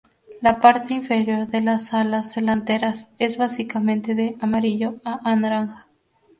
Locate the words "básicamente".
3.37-4.15